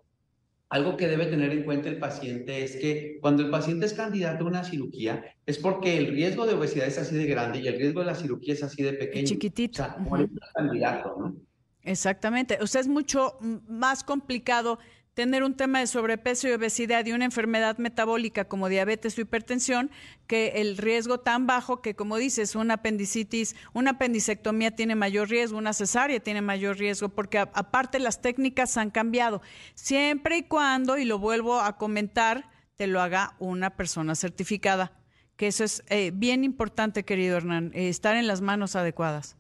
algo 0.70 0.98
que 0.98 1.08
debe 1.08 1.26
tener 1.26 1.52
en 1.52 1.64
cuenta 1.64 1.90
el 1.90 1.98
paciente 1.98 2.64
es 2.64 2.76
que 2.76 3.18
cuando 3.22 3.44
el 3.44 3.50
paciente 3.50 3.88
es 3.88 3.94
candidato 3.94 4.46
a 4.46 4.48
una 4.48 4.64
cirugía 4.64 5.26
es 5.46 5.58
porque 5.58 5.98
el 5.98 6.08
riesgo 6.08 6.46
de 6.46 6.54
obesidad 6.54 6.88
es 6.88 7.00
así 7.00 7.16
de 7.16 7.26
grande 7.26 7.60
y 7.60 7.68
el 7.68 7.78
riesgo 7.78 8.02
de 8.02 8.06
la 8.06 8.16
cirugía 8.16 8.54
es 8.54 8.64
así 8.64 8.84
de 8.84 8.94
pequeño. 8.94 9.28
Chiquitito. 9.28 9.84
O 9.84 10.18
sea, 10.18 10.30
candidato, 10.54 11.16
¿no? 11.20 11.36
Exactamente. 11.82 12.60
O 12.62 12.68
sea, 12.68 12.82
es 12.82 12.88
mucho 12.88 13.38
más 13.68 14.04
complicado 14.04 14.78
tener 15.20 15.44
un 15.44 15.54
tema 15.54 15.82
de 15.82 15.88
sobrepeso 15.88 16.48
y 16.48 16.54
obesidad 16.54 17.06
y 17.06 17.12
una 17.12 17.26
enfermedad 17.26 17.78
metabólica 17.78 18.46
como 18.46 18.70
diabetes 18.70 19.18
o 19.18 19.22
hipertensión, 19.22 19.92
que 20.28 20.62
el 20.62 20.78
riesgo 20.78 21.20
tan 21.20 21.46
bajo 21.46 21.82
que, 21.82 21.94
como 21.94 22.16
dices, 22.16 22.56
una 22.56 22.76
apendicitis, 22.76 23.54
una 23.74 23.92
apendicectomía 23.92 24.72
tiene 24.72 24.96
mayor 24.96 25.28
riesgo, 25.30 25.58
una 25.58 25.74
cesárea 25.74 26.22
tiene 26.22 26.42
mayor 26.42 26.78
riesgo, 26.78 27.10
porque 27.10 27.38
aparte 27.38 28.00
las 28.00 28.22
técnicas 28.22 28.78
han 28.78 28.92
cambiado. 28.92 29.42
Siempre 29.76 30.38
y 30.38 30.44
cuando, 30.44 30.98
y 30.98 31.04
lo 31.04 31.20
vuelvo 31.20 31.60
a 31.60 31.76
comentar, 31.76 32.50
te 32.78 32.88
lo 32.88 33.02
haga 33.02 33.36
una 33.40 33.72
persona 33.72 34.16
certificada, 34.16 34.94
que 35.36 35.48
eso 35.48 35.66
es 35.66 35.84
eh, 35.90 36.12
bien 36.14 36.46
importante, 36.46 37.04
querido 37.04 37.36
Hernán, 37.36 37.72
eh, 37.74 37.90
estar 37.90 38.16
en 38.16 38.26
las 38.26 38.40
manos 38.40 38.78
adecuadas. 38.78 39.36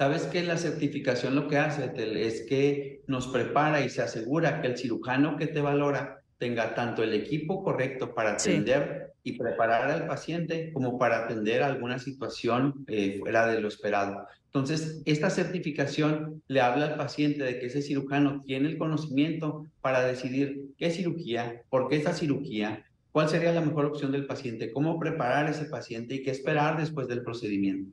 ¿Sabes 0.00 0.22
que 0.22 0.42
La 0.42 0.56
certificación 0.56 1.34
lo 1.34 1.46
que 1.46 1.58
hace 1.58 1.92
es 1.94 2.46
que 2.48 3.02
nos 3.06 3.28
prepara 3.28 3.84
y 3.84 3.90
se 3.90 4.00
asegura 4.00 4.62
que 4.62 4.68
el 4.68 4.78
cirujano 4.78 5.36
que 5.36 5.46
te 5.46 5.60
valora 5.60 6.22
tenga 6.38 6.74
tanto 6.74 7.02
el 7.02 7.12
equipo 7.12 7.62
correcto 7.62 8.14
para 8.14 8.32
atender 8.32 9.12
y 9.22 9.36
preparar 9.36 9.90
al 9.90 10.06
paciente 10.06 10.72
como 10.72 10.98
para 10.98 11.24
atender 11.24 11.62
alguna 11.62 11.98
situación 11.98 12.86
eh, 12.86 13.18
fuera 13.18 13.46
de 13.46 13.60
lo 13.60 13.68
esperado. 13.68 14.26
Entonces, 14.46 15.02
esta 15.04 15.28
certificación 15.28 16.42
le 16.48 16.62
habla 16.62 16.86
al 16.86 16.96
paciente 16.96 17.44
de 17.44 17.58
que 17.58 17.66
ese 17.66 17.82
cirujano 17.82 18.42
tiene 18.46 18.70
el 18.70 18.78
conocimiento 18.78 19.66
para 19.82 20.00
decidir 20.00 20.62
qué 20.78 20.90
cirugía, 20.90 21.60
por 21.68 21.90
qué 21.90 21.96
esta 21.96 22.14
cirugía, 22.14 22.86
cuál 23.12 23.28
sería 23.28 23.52
la 23.52 23.60
mejor 23.60 23.84
opción 23.84 24.12
del 24.12 24.24
paciente, 24.24 24.72
cómo 24.72 24.98
preparar 24.98 25.48
a 25.48 25.50
ese 25.50 25.66
paciente 25.66 26.14
y 26.14 26.22
qué 26.22 26.30
esperar 26.30 26.78
después 26.78 27.06
del 27.06 27.22
procedimiento. 27.22 27.92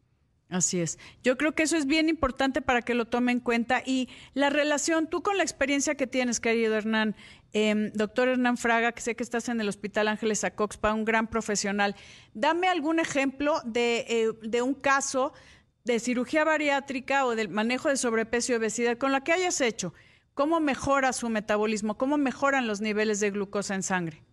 Así 0.50 0.80
es. 0.80 0.98
Yo 1.24 1.38
creo 1.38 1.54
que 1.54 1.64
eso 1.64 1.76
es 1.76 1.86
bien 1.86 2.08
importante 2.08 2.62
para 2.62 2.82
que 2.82 2.94
lo 2.94 3.06
tome 3.06 3.34
en 3.34 3.42
cuenta. 3.42 3.82
Y 3.86 4.08
la 4.34 4.50
relación, 4.50 5.08
tú 5.08 5.22
con 5.22 5.38
la 5.38 5.44
experiencia 5.44 5.96
que 5.96 6.08
tienes, 6.08 6.40
querido 6.40 6.76
Hernán, 6.76 7.16
em, 7.52 7.92
doctor 7.94 8.30
Hernán 8.30 8.58
Fraga, 8.58 8.94
que 8.94 9.02
sé 9.02 9.16
que 9.16 9.24
estás 9.24 9.50
en 9.50 9.60
el 9.60 9.68
Hospital 9.68 10.08
Ángeles 10.08 10.46
Acoxpa, 10.46 10.94
un 10.94 11.04
gran 11.04 11.28
profesional, 11.28 11.96
dame 12.34 12.70
algún 12.70 13.00
ejemplo 13.00 13.62
de, 13.66 14.06
eh, 14.08 14.32
de 14.42 14.62
un 14.62 14.74
caso 14.74 15.34
de 15.84 16.00
cirugía 16.00 16.46
bariátrica 16.46 17.26
o 17.26 17.36
del 17.36 17.50
manejo 17.50 17.90
de 17.90 17.98
sobrepeso 17.98 18.54
y 18.54 18.56
obesidad 18.56 18.98
con 18.98 19.12
la 19.12 19.24
que 19.24 19.34
hayas 19.34 19.60
hecho. 19.60 19.94
¿Cómo 20.34 20.62
mejora 20.62 21.12
su 21.12 21.28
metabolismo? 21.30 21.98
¿Cómo 21.98 22.18
mejoran 22.18 22.68
los 22.68 22.80
niveles 22.80 23.20
de 23.20 23.32
glucosa 23.32 23.76
en 23.76 23.84
sangre? 23.84 24.24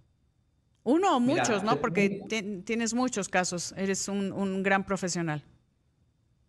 Uno 0.85 1.17
o 1.17 1.21
muchos, 1.21 1.65
¿no? 1.65 1.81
Porque 1.81 2.21
tienes 2.65 2.93
muchos 2.93 3.29
casos, 3.29 3.73
eres 3.77 4.07
un 4.07 4.63
gran 4.63 4.85
profesional. 4.85 5.43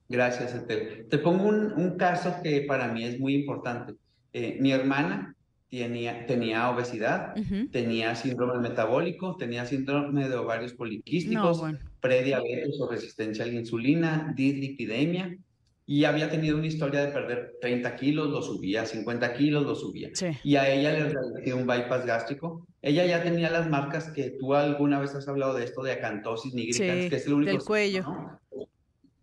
Gracias, 0.08 0.54
Etel. 0.54 1.08
Te 1.10 1.18
pongo 1.18 1.48
un, 1.48 1.98
caso 1.98 2.36
que 2.44 2.62
para 2.62 2.88
mí 2.90 3.04
es 3.04 3.20
muy 3.20 3.36
importante. 3.36 3.96
Eh, 4.34 4.58
mi 4.60 4.72
hermana 4.72 5.36
tenía, 5.70 6.26
tenía 6.26 6.70
obesidad, 6.70 7.34
tenía 7.72 8.16
síndrome 8.16 8.60
metabólico, 8.60 9.36
tenía 9.36 9.66
síndrome 9.66 10.30
de 10.30 10.36
ovarios 10.36 10.74
poliquísticos, 10.74 11.64
prediabetes 12.00 12.80
o 12.80 12.90
resistencia 12.90 13.46
a 13.46 13.48
la 13.48 13.54
insulina, 13.54 14.34
dislipidemia, 14.36 15.38
y 15.88 16.06
había 16.06 16.30
tenido 16.30 16.58
una 16.58 16.66
historia 16.66 17.06
de 17.06 17.12
perder 17.12 17.54
30 17.62 17.96
kilos, 17.96 18.30
lo 18.30 18.42
subía, 18.42 18.86
50 18.86 19.34
kilos, 19.36 19.66
lo 19.66 19.76
subía. 19.76 20.10
Y 20.44 20.56
a 20.56 20.68
ella 20.68 20.92
le 20.92 21.10
realicé 21.10 21.54
un 21.54 21.68
bypass 21.68 22.06
gástrico. 22.06 22.66
Ella 22.82 23.06
ya 23.06 23.22
tenía 23.22 23.52
las 23.52 23.70
marcas 23.70 24.10
que 24.10 24.32
tú 24.32 24.56
alguna 24.56 25.00
vez 25.00 25.14
has 25.14 25.28
hablado 25.28 25.54
de 25.54 25.64
esto 25.64 25.84
de 25.84 25.92
acantosis 25.92 26.56
nigricans, 26.56 27.10
que 27.10 27.16
es 27.16 27.28
el 27.28 27.34
único... 27.34 27.52
Del 27.52 27.64
cuello. 27.64 28.06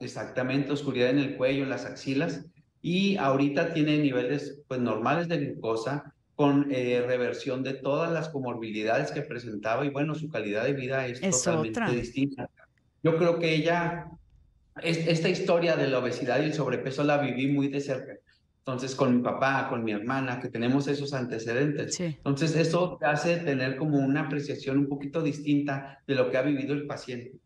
Exactamente, 0.02 0.72
oscuridad 0.72 1.10
en 1.10 1.18
el 1.18 1.36
cuello, 1.36 1.62
en 1.62 1.70
las 1.70 1.84
axilas, 1.84 2.44
y 2.80 3.16
ahorita 3.16 3.72
tiene 3.72 3.98
niveles 3.98 4.62
pues 4.66 4.80
normales 4.80 5.28
de 5.28 5.38
glucosa 5.38 6.12
con 6.34 6.68
eh, 6.72 7.04
reversión 7.06 7.62
de 7.62 7.74
todas 7.74 8.10
las 8.10 8.28
comorbilidades 8.28 9.12
que 9.12 9.22
presentaba 9.22 9.84
y 9.84 9.90
bueno, 9.90 10.14
su 10.14 10.28
calidad 10.28 10.64
de 10.64 10.72
vida 10.72 11.06
es, 11.06 11.20
totalmente 11.20 11.92
distinta. 11.92 12.48
Yo 13.02 13.16
creo 13.16 13.38
que 13.38 13.54
ella, 13.54 14.06
esta 14.82 15.28
historia 15.28 15.76
de 15.76 15.88
la 15.88 15.98
obesidad 15.98 16.40
y 16.40 16.46
el 16.46 16.54
sobrepeso 16.54 17.04
la 17.04 17.18
viví 17.18 17.48
muy 17.48 17.68
de 17.68 17.80
cerca. 17.80 18.14
Entonces, 18.58 18.94
con 18.94 19.16
mi 19.16 19.22
papá, 19.22 19.66
con 19.68 19.82
mi 19.82 19.90
hermana, 19.90 20.38
que 20.38 20.48
tenemos 20.48 20.86
esos 20.86 21.12
antecedentes. 21.14 21.98
Entonces, 21.98 22.54
eso 22.54 22.96
te 22.98 23.06
hace 23.06 23.38
tener 23.38 23.76
como 23.76 23.98
una 23.98 24.20
apreciación 24.20 24.78
un 24.78 24.88
poquito 24.88 25.20
distinta 25.20 26.00
de 26.06 26.14
lo 26.14 26.30
que 26.30 26.36
ha 26.36 26.42
vivido 26.42 26.72
el 26.72 26.86
paciente. 26.86 27.40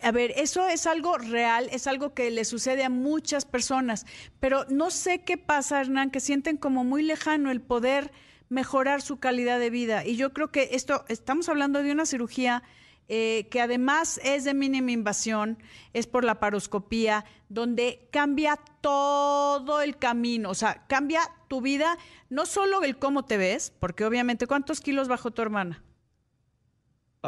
A 0.00 0.12
ver, 0.12 0.32
eso 0.36 0.68
es 0.68 0.86
algo 0.86 1.18
real, 1.18 1.68
es 1.72 1.88
algo 1.88 2.14
que 2.14 2.30
le 2.30 2.44
sucede 2.44 2.84
a 2.84 2.88
muchas 2.88 3.44
personas, 3.44 4.06
pero 4.38 4.64
no 4.68 4.90
sé 4.92 5.24
qué 5.24 5.38
pasa, 5.38 5.80
Hernán, 5.80 6.12
que 6.12 6.20
sienten 6.20 6.56
como 6.56 6.84
muy 6.84 7.02
lejano 7.02 7.50
el 7.50 7.60
poder 7.60 8.12
mejorar 8.48 9.02
su 9.02 9.18
calidad 9.18 9.58
de 9.58 9.70
vida. 9.70 10.04
Y 10.04 10.14
yo 10.14 10.32
creo 10.32 10.52
que 10.52 10.68
esto, 10.72 11.04
estamos 11.08 11.48
hablando 11.48 11.82
de 11.82 11.90
una 11.90 12.06
cirugía 12.06 12.62
eh, 13.08 13.48
que 13.50 13.60
además 13.60 14.20
es 14.22 14.44
de 14.44 14.54
mínima 14.54 14.92
invasión, 14.92 15.58
es 15.92 16.06
por 16.06 16.24
la 16.24 16.38
paroscopía, 16.38 17.24
donde 17.48 18.08
cambia 18.12 18.60
todo 18.80 19.80
el 19.80 19.96
camino, 19.96 20.50
o 20.50 20.54
sea, 20.54 20.86
cambia 20.88 21.22
tu 21.48 21.60
vida, 21.60 21.98
no 22.30 22.46
solo 22.46 22.82
el 22.82 22.98
cómo 22.98 23.24
te 23.24 23.36
ves, 23.36 23.72
porque 23.80 24.04
obviamente, 24.04 24.46
¿cuántos 24.46 24.80
kilos 24.80 25.08
bajó 25.08 25.30
tu 25.30 25.42
hermana? 25.42 25.82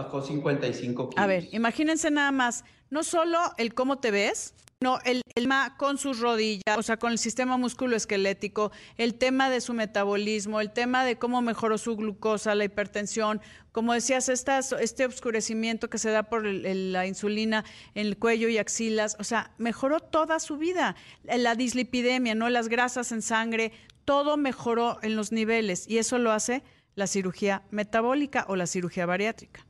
Bajó 0.03 0.23
55 0.23 1.11
kilos. 1.11 1.23
A 1.23 1.27
ver, 1.27 1.49
imagínense 1.53 2.11
nada 2.11 2.31
más, 2.31 2.65
no 2.91 3.03
solo 3.03 3.39
el 3.57 3.75
cómo 3.75 3.99
te 3.99 4.11
ves, 4.11 4.55
no, 4.81 5.01
el, 5.05 5.23
tema 5.35 5.77
con 5.77 5.99
sus 5.99 6.21
rodillas, 6.21 6.79
o 6.79 6.83
sea, 6.85 6.99
con 6.99 7.11
el 7.11 7.19
sistema 7.19 7.57
musculoesquelético, 7.57 8.71
el 8.97 9.17
tema 9.17 9.51
de 9.51 9.61
su 9.61 9.75
metabolismo, 9.75 10.61
el 10.61 10.71
tema 10.71 11.05
de 11.05 11.19
cómo 11.19 11.43
mejoró 11.43 11.79
su 11.79 11.97
glucosa, 11.97 12.55
la 12.55 12.65
hipertensión, 12.65 13.41
como 13.73 13.93
decías, 13.93 14.29
este 14.29 15.05
oscurecimiento 15.05 15.91
que 15.91 15.99
se 15.99 16.11
da 16.11 16.25
por 16.25 16.45
la 16.45 17.07
insulina 17.09 17.65
en 17.97 18.07
el 18.07 18.19
cuello 18.19 18.49
y 18.49 18.59
axilas, 18.59 19.17
o 19.19 19.25
sea, 19.25 19.51
mejoró 19.59 19.99
toda 19.99 20.39
su 20.39 20.59
vida. 20.59 20.95
La 21.25 21.57
dislipidemia, 21.57 22.37
¿no? 22.37 22.49
Las 22.49 22.69
grasas 22.69 23.11
en 23.11 23.23
sangre, 23.23 23.73
todo 24.05 24.37
mejoró 24.37 25.01
en 25.03 25.17
los 25.17 25.33
niveles 25.33 25.89
y 25.89 25.99
eso 25.99 26.19
lo 26.19 26.31
hace 26.31 26.63
la 26.95 27.09
cirugía 27.09 27.63
metabólica 27.71 28.45
o 28.49 28.55
la 28.55 28.67
cirugía 28.69 29.07
bariátrica. 29.07 29.68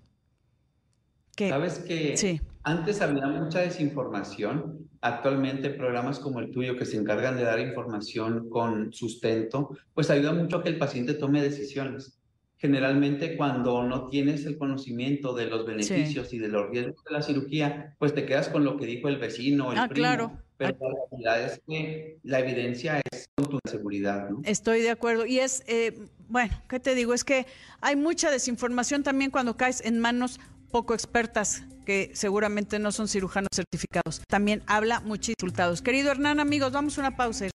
Sabes 1.38 1.78
que 1.78 2.40
antes 2.64 3.00
había 3.00 3.26
mucha 3.26 3.60
desinformación. 3.60 4.88
Actualmente 5.00 5.70
programas 5.70 6.18
como 6.18 6.40
el 6.40 6.50
tuyo 6.50 6.76
que 6.76 6.84
se 6.84 6.96
encargan 6.96 7.36
de 7.36 7.44
dar 7.44 7.60
información 7.60 8.50
con 8.50 8.92
sustento, 8.92 9.70
pues 9.94 10.10
ayuda 10.10 10.32
mucho 10.32 10.56
a 10.56 10.62
que 10.62 10.70
el 10.70 10.78
paciente 10.78 11.14
tome 11.14 11.40
decisiones. 11.40 12.18
Generalmente 12.56 13.36
cuando 13.36 13.84
no 13.84 14.08
tienes 14.08 14.44
el 14.44 14.58
conocimiento 14.58 15.34
de 15.34 15.46
los 15.46 15.64
beneficios 15.64 16.32
y 16.32 16.38
de 16.38 16.48
los 16.48 16.68
riesgos 16.70 17.04
de 17.04 17.12
la 17.12 17.22
cirugía, 17.22 17.94
pues 18.00 18.12
te 18.12 18.26
quedas 18.26 18.48
con 18.48 18.64
lo 18.64 18.76
que 18.76 18.86
dijo 18.86 19.06
el 19.08 19.18
vecino, 19.18 19.70
el 19.70 19.78
ah, 19.78 19.88
primo. 19.88 20.02
Claro. 20.02 20.32
Pero 20.56 20.76
la 20.80 20.88
realidad 21.12 21.42
es 21.44 21.62
que 21.68 22.18
la 22.24 22.40
evidencia 22.40 23.00
es 23.12 23.28
tu 23.36 23.60
seguridad, 23.70 24.28
¿no? 24.28 24.40
Estoy 24.42 24.80
de 24.80 24.90
acuerdo. 24.90 25.24
Y 25.24 25.38
es, 25.38 25.62
eh, 25.68 25.96
bueno, 26.28 26.52
¿qué 26.68 26.80
te 26.80 26.96
digo? 26.96 27.14
Es 27.14 27.22
que 27.22 27.46
hay 27.80 27.94
mucha 27.94 28.32
desinformación 28.32 29.04
también 29.04 29.30
cuando 29.30 29.56
caes 29.56 29.80
en 29.84 30.00
manos 30.00 30.40
poco 30.70 30.94
expertas 30.94 31.62
que 31.84 32.10
seguramente 32.14 32.78
no 32.78 32.92
son 32.92 33.08
cirujanos 33.08 33.48
certificados. 33.54 34.20
También 34.28 34.62
habla 34.66 35.00
muchos 35.00 35.34
resultados. 35.40 35.82
Querido 35.82 36.10
Hernán, 36.10 36.40
amigos, 36.40 36.72
vamos 36.72 36.98
a 36.98 37.00
una 37.00 37.16
pausa. 37.16 37.46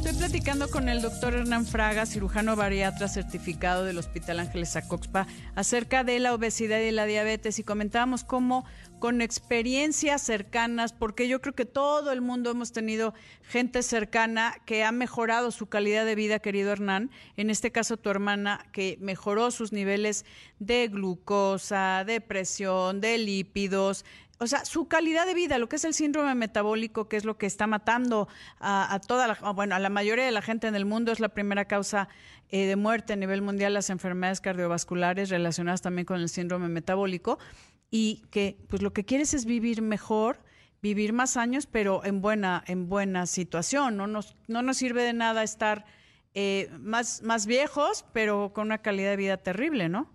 Estoy 0.00 0.14
platicando 0.14 0.70
con 0.70 0.88
el 0.88 1.02
doctor 1.02 1.34
Hernán 1.34 1.66
Fraga, 1.66 2.06
cirujano 2.06 2.56
bariatra 2.56 3.06
certificado 3.06 3.84
del 3.84 3.98
Hospital 3.98 4.40
Ángeles 4.40 4.74
Acoxpa, 4.74 5.26
acerca 5.54 6.04
de 6.04 6.18
la 6.20 6.32
obesidad 6.32 6.80
y 6.80 6.90
la 6.90 7.04
diabetes 7.04 7.58
y 7.58 7.64
comentábamos 7.64 8.24
cómo 8.24 8.64
con 8.98 9.20
experiencias 9.20 10.22
cercanas, 10.22 10.94
porque 10.94 11.28
yo 11.28 11.42
creo 11.42 11.54
que 11.54 11.66
todo 11.66 12.12
el 12.12 12.22
mundo 12.22 12.50
hemos 12.50 12.72
tenido 12.72 13.12
gente 13.42 13.82
cercana 13.82 14.54
que 14.64 14.84
ha 14.84 14.90
mejorado 14.90 15.50
su 15.50 15.66
calidad 15.66 16.06
de 16.06 16.14
vida, 16.14 16.38
querido 16.38 16.72
Hernán. 16.72 17.10
En 17.36 17.50
este 17.50 17.70
caso, 17.70 17.98
tu 17.98 18.08
hermana, 18.08 18.66
que 18.72 18.96
mejoró 19.02 19.50
sus 19.50 19.70
niveles 19.70 20.24
de 20.60 20.88
glucosa, 20.88 22.04
de 22.06 22.22
presión, 22.22 23.02
de 23.02 23.18
lípidos, 23.18 24.06
o 24.42 24.46
sea, 24.46 24.64
su 24.64 24.88
calidad 24.88 25.26
de 25.26 25.34
vida, 25.34 25.58
lo 25.58 25.68
que 25.68 25.76
es 25.76 25.84
el 25.84 25.92
síndrome 25.92 26.34
metabólico, 26.34 27.08
que 27.08 27.18
es 27.18 27.26
lo 27.26 27.36
que 27.36 27.44
está 27.44 27.66
matando 27.66 28.26
a, 28.58 28.98
toda 29.06 29.28
la, 29.28 29.52
bueno, 29.52 29.74
a 29.74 29.78
la 29.78 29.90
mayoría 29.90 30.24
de 30.24 30.30
la 30.30 30.40
gente 30.40 30.66
en 30.66 30.74
el 30.74 30.86
mundo, 30.86 31.12
es 31.12 31.20
la 31.20 31.28
primera 31.28 31.66
causa 31.66 32.08
eh, 32.48 32.64
de 32.64 32.74
muerte 32.74 33.12
a 33.12 33.16
nivel 33.16 33.42
mundial, 33.42 33.74
las 33.74 33.90
enfermedades 33.90 34.40
cardiovasculares 34.40 35.28
relacionadas 35.28 35.82
también 35.82 36.06
con 36.06 36.22
el 36.22 36.30
síndrome 36.30 36.70
metabólico, 36.70 37.38
y 37.90 38.22
que 38.30 38.56
pues 38.68 38.80
lo 38.80 38.94
que 38.94 39.04
quieres 39.04 39.34
es 39.34 39.44
vivir 39.44 39.82
mejor, 39.82 40.40
vivir 40.80 41.12
más 41.12 41.36
años, 41.36 41.66
pero 41.66 42.02
en 42.06 42.22
buena, 42.22 42.64
en 42.66 42.88
buena 42.88 43.26
situación. 43.26 43.98
No 43.98 44.06
nos, 44.06 44.36
no 44.48 44.62
nos 44.62 44.78
sirve 44.78 45.02
de 45.02 45.12
nada 45.12 45.42
estar 45.42 45.84
eh, 46.32 46.70
más, 46.80 47.20
más 47.22 47.44
viejos, 47.44 48.06
pero 48.14 48.52
con 48.54 48.68
una 48.68 48.78
calidad 48.78 49.10
de 49.10 49.16
vida 49.16 49.36
terrible, 49.36 49.90
¿no? 49.90 50.08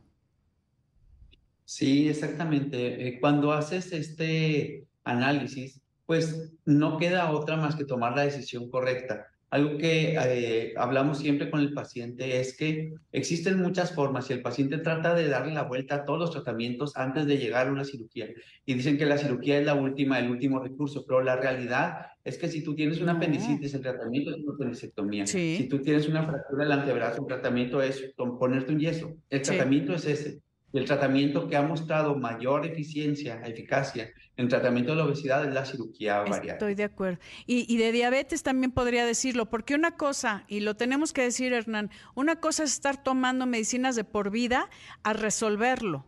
Sí, 1.66 2.08
exactamente. 2.08 3.08
Eh, 3.08 3.20
cuando 3.20 3.52
haces 3.52 3.92
este 3.92 4.86
análisis, 5.04 5.82
pues 6.06 6.54
no 6.66 6.98
queda 6.98 7.32
otra 7.32 7.58
más 7.58 7.76
que 7.76 7.86
tomar 7.86 8.16
la 8.16 8.24
decisión 8.24 8.70
correcta. 8.70 9.26
Algo 9.50 9.78
que 9.78 10.16
eh, 10.20 10.74
hablamos 10.76 11.20
siempre 11.20 11.50
con 11.50 11.62
el 11.62 11.74
paciente 11.74 12.40
es 12.40 12.58
que 12.58 12.94
existen 13.12 13.62
muchas 13.62 13.94
formas 13.94 14.30
y 14.30 14.34
el 14.34 14.42
paciente 14.42 14.80
trata 14.80 15.14
de 15.14 15.30
darle 15.30 15.54
la 15.54 15.64
vuelta 15.64 15.96
a 15.96 16.06
todos 16.06 16.20
los 16.20 16.32
tratamientos 16.32 16.98
antes 16.98 17.26
de 17.26 17.38
llegar 17.38 17.68
a 17.68 17.72
una 17.72 17.86
cirugía. 17.86 18.28
Y 18.66 18.74
dicen 18.74 18.98
que 18.98 19.06
la 19.06 19.18
cirugía 19.18 19.60
es 19.60 19.66
la 19.66 19.76
última, 19.76 20.20
el 20.20 20.30
último 20.30 20.60
recurso, 20.60 21.06
pero 21.08 21.22
la 21.22 21.38
realidad 21.38 22.08
es 22.24 22.38
que 22.38 22.50
si 22.50 22.64
tú 22.64 22.76
tienes 22.76 23.00
una 23.00 23.14
apendicitis, 23.14 23.74
el 23.76 23.82
tratamiento 23.82 24.32
es 24.32 24.38
una 24.38 24.54
apendicectomía. 24.56 25.26
Si 25.26 25.68
tú 25.70 25.80
tienes 25.80 26.10
una 26.10 26.24
fractura 26.24 26.64
del 26.64 26.74
antebrazo, 26.74 27.22
el 27.22 27.28
tratamiento 27.28 27.82
es 27.82 28.14
ponerte 28.18 28.74
un 28.74 28.80
yeso. 28.80 29.16
El 29.30 29.42
tratamiento 29.42 29.94
es 29.94 30.06
ese 30.06 30.42
el 30.78 30.86
tratamiento 30.86 31.48
que 31.48 31.56
ha 31.56 31.62
mostrado 31.62 32.16
mayor 32.16 32.66
eficiencia, 32.66 33.42
eficacia 33.46 34.10
en 34.38 34.50
tratamiento 34.50 34.92
de 34.92 34.98
la 34.98 35.06
obesidad 35.06 35.46
es 35.46 35.54
la 35.54 35.66
cirugía 35.66 36.20
bariátrica. 36.20 36.54
Estoy 36.54 36.76
de 36.76 36.84
acuerdo. 36.84 37.20
Y, 37.46 37.78
de 37.78 37.92
diabetes 37.92 38.44
también 38.44 38.72
podría 38.72 39.06
decirlo, 39.06 39.50
porque 39.50 39.76
una 39.76 39.92
cosa, 39.92 40.44
y 40.48 40.60
lo 40.60 40.76
tenemos 40.76 41.14
que 41.14 41.22
decir 41.22 41.54
Hernán, 41.54 41.92
una 42.16 42.38
cosa 42.38 42.64
es 42.64 42.74
estar 42.74 43.02
tomando 43.02 43.46
medicinas 43.46 43.96
de 43.96 44.04
por 44.04 44.32
vida 44.32 44.70
a 45.04 45.14
resolverlo. 45.14 46.06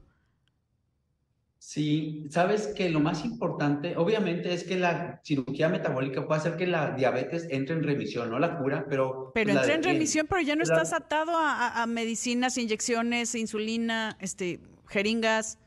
Sí, 1.67 2.23
sabes 2.29 2.67
que 2.67 2.89
lo 2.89 3.01
más 3.01 3.25
importante, 3.25 3.97
obviamente, 3.97 4.53
es 4.53 4.63
que 4.63 4.77
la 4.77 5.19
cirugía 5.21 5.67
metabólica 5.67 6.25
puede 6.25 6.39
hacer 6.39 6.55
que 6.55 6.65
la 6.65 6.91
diabetes 6.91 7.45
entre 7.49 7.75
en 7.75 7.83
remisión, 7.83 8.29
no 8.29 8.39
la 8.39 8.57
cura, 8.57 8.85
pero... 8.87 9.33
Pero 9.33 9.51
entra 9.51 9.73
en 9.73 9.83
remisión, 9.83 10.27
pero 10.29 10.39
ya 10.39 10.55
no 10.55 10.63
estás 10.63 10.93
atado 10.93 11.33
a, 11.35 11.85
medicinas, 11.85 12.57
inyecciones, 12.57 13.35
insulina, 13.35 14.17
este, 14.21 14.61
jeringas. 14.87 15.59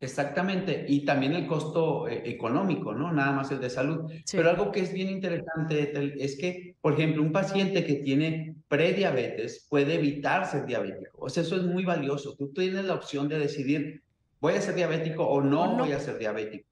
Exactamente, 0.00 0.86
y 0.88 1.04
también 1.04 1.34
el 1.34 1.46
costo 1.46 2.08
eh, 2.08 2.22
económico, 2.24 2.92
¿no? 2.92 3.12
Nada 3.12 3.30
más 3.30 3.52
el 3.52 3.60
de 3.60 3.70
salud. 3.70 4.10
Pero 4.32 4.50
algo 4.50 4.72
que 4.72 4.80
es 4.80 4.92
bien 4.92 5.08
interesante 5.08 5.92
es 6.20 6.36
que, 6.36 6.74
por 6.80 6.94
ejemplo, 6.94 7.22
un 7.22 7.30
paciente 7.30 7.84
que 7.84 7.94
tiene 7.94 8.56
prediabetes 8.66 9.68
puede 9.70 9.94
evitar 9.94 10.50
ser 10.50 10.66
diabético. 10.66 11.16
O 11.20 11.28
sea, 11.28 11.44
eso 11.44 11.54
es 11.54 11.62
muy 11.62 11.84
valioso. 11.84 12.34
Tú 12.36 12.52
tienes 12.52 12.86
la 12.86 12.94
opción 12.94 13.28
de 13.28 13.38
decidir 13.38 14.02
voy 14.40 14.54
a 14.54 14.60
ser 14.60 14.74
diabético 14.74 15.26
o 15.26 15.42
no, 15.42 15.76
voy 15.76 15.92
a 15.92 16.00
ser 16.00 16.18
diabético. 16.18 16.66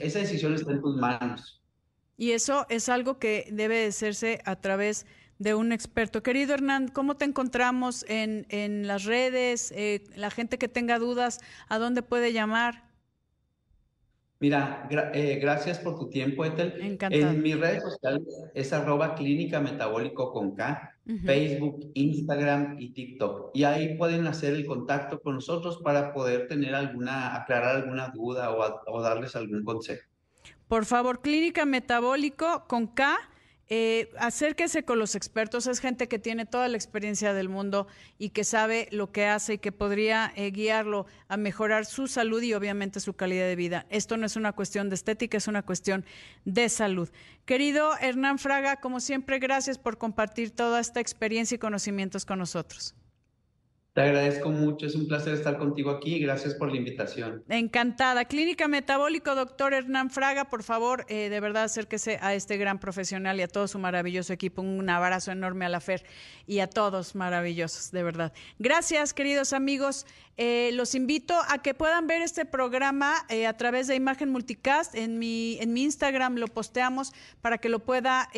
esa 0.00 0.18
decisión 0.18 0.54
está 0.54 0.72
en 0.72 0.80
tus 0.80 0.96
manos. 0.96 1.62
Y 2.16 2.32
eso 2.32 2.66
es 2.68 2.88
algo 2.88 3.18
que 3.18 3.48
debe 3.50 3.86
hacerse 3.86 4.40
a 4.44 4.56
través 4.56 5.06
de 5.38 5.54
un 5.54 5.72
experto. 5.72 6.22
Querido 6.22 6.52
Hernán, 6.52 6.88
¿cómo 6.88 7.16
te 7.16 7.24
encontramos 7.24 8.04
en, 8.08 8.46
en 8.50 8.86
las 8.86 9.04
redes? 9.04 9.72
Eh, 9.74 10.04
la 10.14 10.30
gente 10.30 10.58
que 10.58 10.68
tenga 10.68 10.98
dudas, 10.98 11.38
¿a 11.68 11.78
dónde 11.78 12.02
puede 12.02 12.34
llamar? 12.34 12.89
Mira, 14.40 14.88
eh, 15.12 15.38
gracias 15.38 15.78
por 15.78 15.98
tu 15.98 16.08
tiempo, 16.08 16.46
Ethel. 16.46 16.72
Encantado. 16.80 17.30
En 17.30 17.42
mis 17.42 17.60
redes 17.60 17.82
sociales 17.82 18.22
es 18.54 18.72
arroba 18.72 19.14
clínica 19.14 19.60
metabólico 19.60 20.32
con 20.32 20.56
K, 20.56 20.96
Facebook, 21.26 21.90
Instagram 21.92 22.76
y 22.78 22.94
TikTok. 22.94 23.50
Y 23.52 23.64
ahí 23.64 23.98
pueden 23.98 24.26
hacer 24.26 24.54
el 24.54 24.64
contacto 24.64 25.20
con 25.20 25.34
nosotros 25.34 25.82
para 25.84 26.14
poder 26.14 26.48
tener 26.48 26.74
alguna, 26.74 27.36
aclarar 27.36 27.76
alguna 27.76 28.08
duda 28.08 28.50
o, 28.50 28.82
o 28.86 29.02
darles 29.02 29.36
algún 29.36 29.62
consejo. 29.62 30.08
Por 30.68 30.86
favor, 30.86 31.20
clínica 31.20 31.66
metabólico 31.66 32.64
con 32.66 32.86
K 32.86 33.18
eh, 33.72 34.10
acérquese 34.18 34.84
con 34.84 34.98
los 34.98 35.14
expertos, 35.14 35.68
es 35.68 35.78
gente 35.78 36.08
que 36.08 36.18
tiene 36.18 36.44
toda 36.44 36.66
la 36.66 36.76
experiencia 36.76 37.32
del 37.32 37.48
mundo 37.48 37.86
y 38.18 38.30
que 38.30 38.42
sabe 38.42 38.88
lo 38.90 39.12
que 39.12 39.26
hace 39.26 39.54
y 39.54 39.58
que 39.58 39.70
podría 39.70 40.32
eh, 40.34 40.50
guiarlo 40.50 41.06
a 41.28 41.36
mejorar 41.36 41.86
su 41.86 42.08
salud 42.08 42.42
y 42.42 42.52
obviamente 42.52 42.98
su 42.98 43.14
calidad 43.14 43.46
de 43.46 43.54
vida. 43.54 43.86
Esto 43.88 44.16
no 44.16 44.26
es 44.26 44.34
una 44.34 44.52
cuestión 44.52 44.88
de 44.88 44.96
estética, 44.96 45.38
es 45.38 45.46
una 45.46 45.62
cuestión 45.62 46.04
de 46.44 46.68
salud. 46.68 47.10
Querido 47.44 47.96
Hernán 47.98 48.40
Fraga, 48.40 48.80
como 48.80 48.98
siempre, 48.98 49.38
gracias 49.38 49.78
por 49.78 49.98
compartir 49.98 50.50
toda 50.50 50.80
esta 50.80 50.98
experiencia 50.98 51.54
y 51.54 51.58
conocimientos 51.58 52.26
con 52.26 52.40
nosotros. 52.40 52.96
Te 53.92 54.02
agradezco 54.02 54.50
mucho, 54.50 54.86
es 54.86 54.94
un 54.94 55.08
placer 55.08 55.34
estar 55.34 55.58
contigo 55.58 55.90
aquí. 55.90 56.20
Gracias 56.20 56.54
por 56.54 56.70
la 56.70 56.76
invitación. 56.76 57.42
Encantada. 57.48 58.24
Clínica 58.24 58.68
Metabólico, 58.68 59.34
doctor 59.34 59.74
Hernán 59.74 60.10
Fraga, 60.10 60.44
por 60.44 60.62
favor, 60.62 61.04
eh, 61.08 61.28
de 61.28 61.40
verdad 61.40 61.64
acérquese 61.64 62.16
a 62.22 62.34
este 62.34 62.56
gran 62.56 62.78
profesional 62.78 63.40
y 63.40 63.42
a 63.42 63.48
todo 63.48 63.66
su 63.66 63.80
maravilloso 63.80 64.32
equipo. 64.32 64.62
Un 64.62 64.88
abrazo 64.88 65.32
enorme 65.32 65.64
a 65.64 65.68
la 65.68 65.80
FER 65.80 66.04
y 66.46 66.60
a 66.60 66.68
todos 66.68 67.16
maravillosos, 67.16 67.90
de 67.90 68.04
verdad. 68.04 68.32
Gracias, 68.60 69.12
queridos 69.12 69.52
amigos. 69.52 70.06
Eh, 70.36 70.70
los 70.72 70.94
invito 70.94 71.34
a 71.48 71.58
que 71.58 71.74
puedan 71.74 72.06
ver 72.06 72.22
este 72.22 72.46
programa 72.46 73.14
eh, 73.28 73.46
a 73.46 73.56
través 73.56 73.88
de 73.88 73.96
Imagen 73.96 74.30
Multicast. 74.30 74.94
En 74.94 75.18
mi, 75.18 75.58
en 75.60 75.72
mi 75.72 75.82
Instagram 75.82 76.36
lo 76.36 76.46
posteamos 76.46 77.12
para 77.40 77.58
que 77.58 77.68
lo 77.68 77.80
pueda 77.80 78.28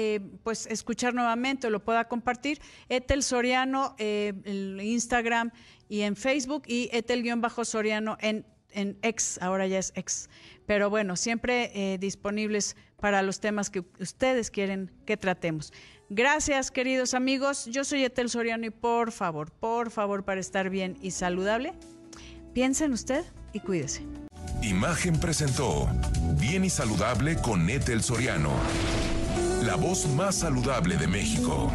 pues 0.43 0.67
escuchar 0.67 1.13
nuevamente 1.13 1.67
o 1.67 1.71
lo 1.71 1.85
pueda 1.85 2.09
compartir. 2.09 2.61
Etel 2.89 3.23
Soriano, 3.23 3.95
Instagram 3.99 5.42
y 5.89 6.03
en 6.03 6.17
Facebook 6.17 6.63
y 6.67 6.89
Etel-Soriano 6.93 8.17
en, 8.21 8.47
en 8.71 8.99
ex, 9.03 9.41
ahora 9.43 9.67
ya 9.67 9.79
es 9.79 9.93
ex. 9.95 10.29
Pero 10.67 10.91
bueno, 10.91 11.17
siempre 11.17 11.71
eh, 11.75 11.99
disponibles 11.99 12.77
para 13.01 13.23
los 13.23 13.41
temas 13.41 13.69
que 13.71 13.85
ustedes 13.99 14.51
quieren 14.51 14.91
que 15.07 15.17
tratemos. 15.17 15.73
Gracias, 16.09 16.71
queridos 16.71 17.15
amigos. 17.15 17.67
Yo 17.67 17.85
soy 17.85 18.05
Etel 18.05 18.29
Soriano 18.29 18.67
y 18.67 18.71
por 18.71 19.13
favor, 19.13 19.51
por 19.51 19.91
favor, 19.91 20.25
para 20.25 20.41
estar 20.41 20.71
bien 20.71 20.97
y 21.01 21.11
saludable, 21.11 21.73
piensen 22.53 22.93
usted 22.93 23.25
y 23.53 23.61
cuídese. 23.61 24.03
Imagen 24.63 25.19
presentó 25.19 25.89
Bien 26.39 26.65
y 26.65 26.71
Saludable 26.71 27.37
con 27.37 27.69
Etel 27.69 28.03
Soriano, 28.03 28.53
la 29.63 29.75
voz 29.77 30.07
más 30.07 30.37
saludable 30.37 30.97
de 30.97 31.07
México. 31.07 31.73